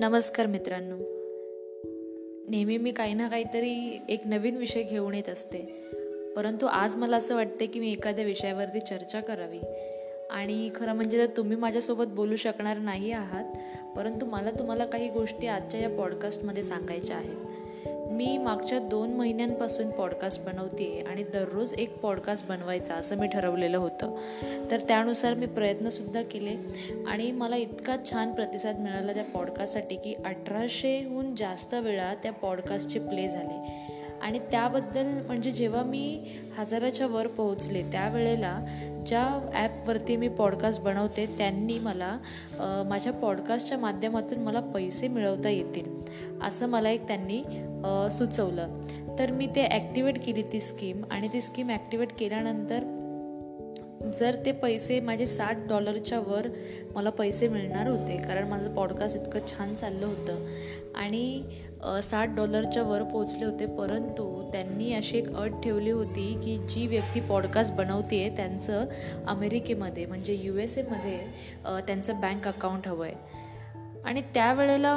[0.00, 0.96] नमस्कार मित्रांनो.
[2.50, 5.58] नेहमी मी काही ना काहीतरी एक नवीन विषय घेऊन येत असते.
[6.36, 9.60] परंतु आज मला असं वाटते की मी एखाद्या विषयावरती चर्चा करावी.
[10.30, 13.44] आणि खरं म्हणजे तर तुम्ही माझ्यासोबत बोलू शकणार नाही आहात
[13.96, 17.67] परंतु मला तुम्हाला काही गोष्टी आजच्या या पॉडकास्टमध्ये सांगायच्या आहेत.
[18.18, 24.16] मी मागच्या दोन महिन्यांपासून पॉडकास्ट बनवते आणि दररोज एक पॉडकास्ट बनवायचा असं मी ठरवलेलं होतं.
[24.70, 26.56] तर त्यानुसार मी प्रयत्नसुद्धा केले
[27.06, 33.28] आणि मला इतका छान प्रतिसाद मिळाला त्या पॉडकास्टसाठी की अठराशेहून जास्त वेळा त्या पॉडकास्टचे प्ले
[33.28, 33.60] झाले.
[34.22, 36.24] आणि त्याबद्दल म्हणजे जेव्हा मी
[36.58, 38.58] हजाराच्या वर पोहोचले त्यावेळेला
[39.06, 42.16] ज्या ॲपवरती मी पॉडकास्ट बनवते त्यांनी मला
[42.88, 45.96] माझ्या पॉडकास्टच्या माध्यमातून मला पैसे मिळवता येतील.
[46.42, 47.42] असं मला एक त्यांनी
[48.10, 48.68] सुचवलं.
[49.18, 52.84] तर मी ते ॲक्टिवेट केली ती स्कीम आणि ती स्कीम ॲक्टिवेट केल्यानंतर
[54.14, 56.48] जर ते पैसे माझे साठ डॉलरच्या वर
[56.94, 60.44] मला पैसे मिळणार होते कारण माझं पॉडकास्ट इतकं छान चाललं होतं
[60.94, 61.42] आणि
[62.02, 67.20] साठ डॉलरच्या वर पोचले होते परंतु त्यांनी अशी एक अट ठेवली होती की जी व्यक्ती
[67.20, 68.84] पॉडकास्ट बनवते आहे त्यांचं
[69.26, 71.18] अमेरिकेमध्ये म्हणजे यू एस एमध्ये
[71.86, 73.37] त्यांचं बँक अकाउंट हवं आहे
[74.08, 74.94] आणि त्यावेळेला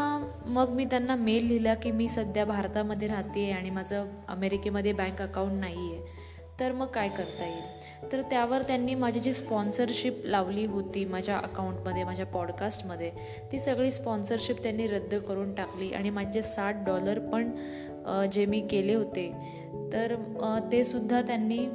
[0.48, 5.22] मग मी त्यांना मेल लिहिला की मी सध्या भारतामध्ये राहते आहे आणि माझं अमेरिकेमध्ये बँक
[5.22, 8.12] अकाउंट नाही आहे तर मग काय करता येईल?
[8.12, 13.12] तर त्यावर त्यांनी माझी जी स्पॉन्सरशिप लावली होती माझ्या अकाउंटमध्ये माझ्या पॉडकास्टमध्ये
[13.52, 17.52] ती सगळी स्पॉन्सरशिप त्यांनी रद्द करून टाकली आणि माझे साठ डॉलर पण
[18.32, 19.32] जे मी केले होते
[19.94, 20.16] तर
[20.72, 21.66] ते सुद्धा त्यांनी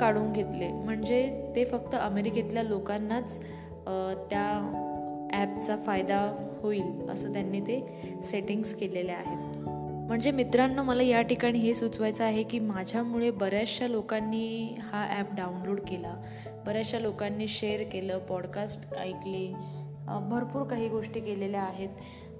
[0.00, 0.68] काढून घेतले.
[0.68, 3.38] म्हणजे ते फक्त अमेरिकेतल्या लोकांनाच
[4.30, 4.78] त्या
[5.32, 6.20] ॲपचा फायदा
[6.62, 7.80] होईल असं त्यांनी ते
[8.24, 9.58] सेटिंग्स केलेले आहेत.
[10.08, 15.80] म्हणजे मित्रांनो मला या ठिकाणी हे सुचवायचं आहे की माझ्यामुळे बऱ्याचशा लोकांनी हा ॲप डाउनलोड
[15.80, 16.14] केला.
[16.66, 19.46] बऱ्याचशा लोकांनी शेअर केलं पॉडकास्ट ऐकले
[20.30, 21.88] भरपूर काही गोष्टी केलेल्या आहेत.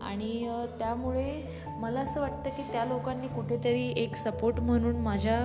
[0.00, 0.48] आणि
[0.78, 1.42] त्यामुळे
[1.80, 5.38] मला असं वाटतं की त्या लोकांनी कुठेतरी एक सपोर्ट म्हणून माझ्या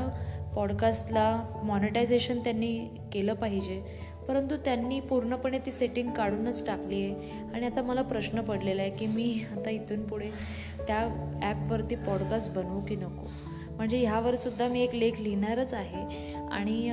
[0.55, 2.77] पॉडकास्टला मॉनिटायझेशन त्यांनी
[3.13, 3.81] केलं पाहिजे.
[4.27, 7.31] परंतु त्यांनी पूर्णपणे ती सेटिंग काढूनच टाकली आहे.
[7.53, 10.29] आणि आता मला प्रश्न पडलेला आहे की मी आता इथून पुढे
[10.87, 13.27] त्या ॲपवरती पॉडकास्ट बनवू की नको?
[13.77, 16.35] म्हणजे ह्यावर सुद्धा मी एक लेख लिहिणारच आहे.
[16.51, 16.89] आणि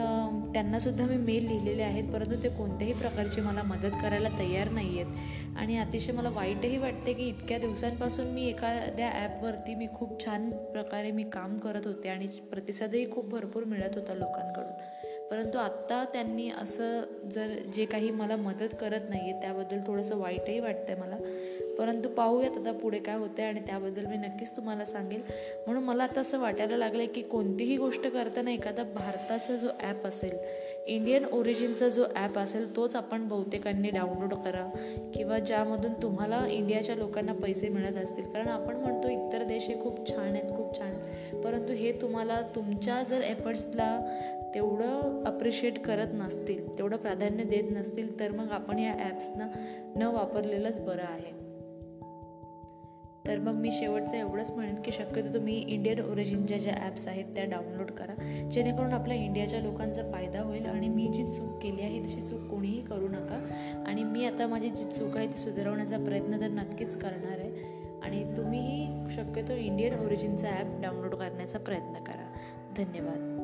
[0.55, 2.05] त्यांनासुद्धा मी मेल लिहिलेले आहेत.
[2.13, 7.13] परंतु ते कोणत्याही प्रकारची मला मदत करायला तयार नाही आहेत आणि अतिशय मला वाईटही वाटते
[7.13, 12.27] की इतक्या दिवसांपासून मी एखाद्या ॲपवरती मी खूप छान प्रकारे मी काम करत होते आणि
[12.51, 14.73] प्रतिसादही खूप भरपूर मिळत होता लोकांकडून.
[15.31, 17.01] परंतु आत्ता त्यांनी असं
[17.31, 21.17] जर जे काही मला मदत करत नाही आहे त्याबद्दल थोडंसं वाईटही वाटतं आहे मला.
[21.79, 25.21] परंतु पाहूयात आता पुढे काय होतं आहे आणि त्याबद्दल मी नक्कीच तुम्हाला सांगेल.
[25.67, 30.07] म्हणून मला आता असं वाटायला लागलं आहे की कोणतीही गोष्ट करताना एखादा भारताचा जो ॲप
[30.07, 30.37] असेल
[30.87, 34.65] इंडियन ओरिजिनचा जो ॲप असेल तोच आपण बहुतेकांनी डाउनलोड करा.
[35.15, 38.25] किंवा ज्यामधून तुम्हाला इंडियाच्या लोकांना पैसे मिळत असतील.
[38.25, 41.43] कारण आपण म्हणतो इतर देश हे खूप छान आहेत खूप छान आहेत.
[41.45, 43.91] परंतु हे तुम्हाला तुमच्या जर एफर्ट्सला
[44.55, 49.49] तेवढं अप्रिशिएट करत नसतील तेवढं प्राधान्य देत नसतील तर मग आपण या ॲप्सना
[49.97, 51.44] न वापरलेलंच बरं आहे.
[53.29, 57.45] तर मग मी शेवटचं एवढंच म्हणेन की शक्यतो तुम्ही इंडियन ओरिजिनच्या ज्या ॲप्स आहेत त्या
[57.45, 58.15] डाउनलोड करा.
[58.51, 62.83] जेणेकरून आपल्या इंडियाच्या लोकांचा फायदा होईल आणि मी जी चूक केली आहे तशी चूक कोणीही
[62.83, 63.49] करू नका.
[63.87, 67.51] आणि मी आता माझी जी चूक आहे ती सुधारवण्याचा प्रयत्न तर नक्कीच करणार आहे.
[68.03, 72.33] आणि तुम्हीही शक्यतो इंडियन ओरिजिनचा ॲप डाउनलोड करण्याचा प्रयत्न करा.
[72.77, 73.44] धन्यवाद.